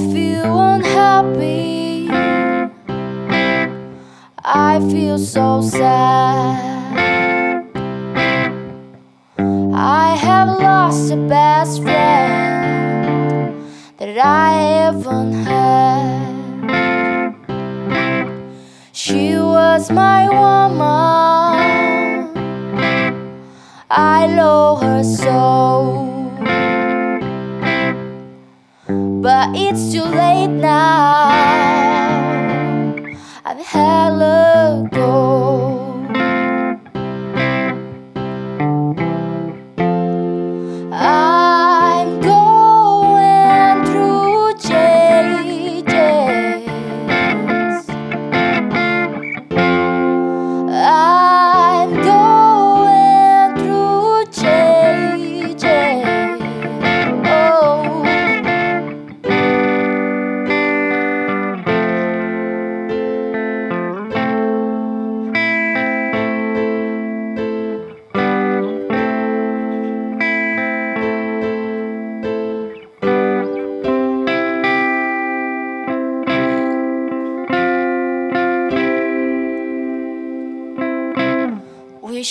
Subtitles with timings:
[0.00, 2.08] you unhappy.
[4.44, 6.78] I feel so sad.
[9.74, 13.62] I have lost the best friend
[13.98, 16.28] that I ever had.
[18.92, 21.58] She was my woman.
[23.90, 26.07] I love her so.
[29.28, 31.27] But it's too late now.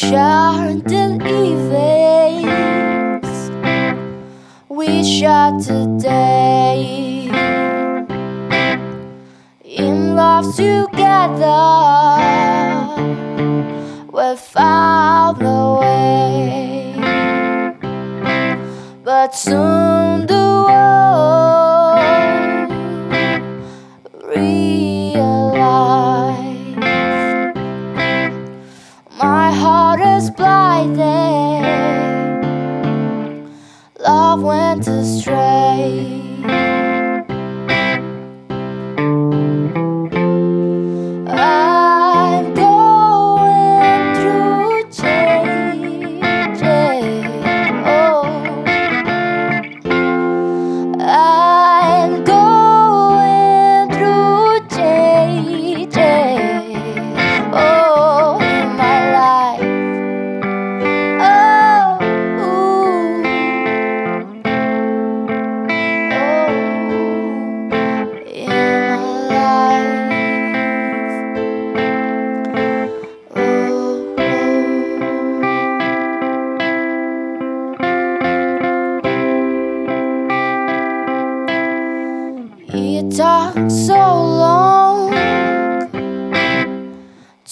[0.00, 2.80] The evenings,
[4.70, 7.28] we share today
[9.62, 11.60] in love together.
[14.10, 16.94] We found a way,
[19.04, 19.91] but soon
[34.62, 36.91] Went astray.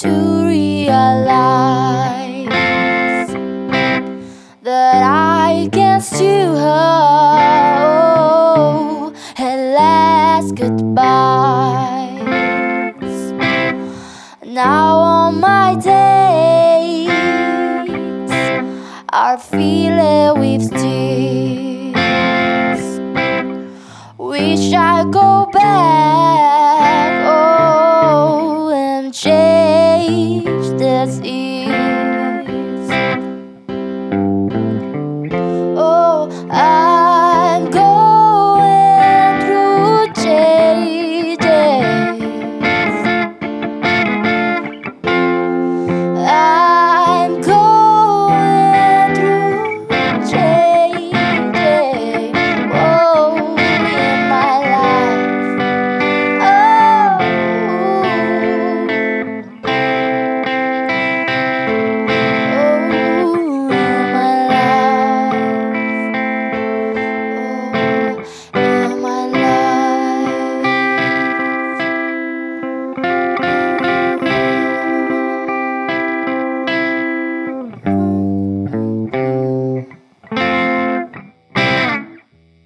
[0.01, 0.89] to realize
[4.63, 7.77] that I can't steal her,
[8.57, 11.03] oh, and last goodbyes.
[14.47, 17.11] Now all my days
[19.13, 22.01] are filled with tears.
[24.17, 26.10] Wish I go back.